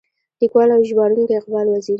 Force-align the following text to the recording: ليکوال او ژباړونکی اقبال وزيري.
ليکوال 0.39 0.69
او 0.75 0.81
ژباړونکی 0.89 1.33
اقبال 1.39 1.65
وزيري. 1.69 1.89